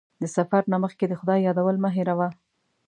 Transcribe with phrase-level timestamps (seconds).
[0.21, 2.27] د سفر نه مخکې د خدای یادول مه هېروه.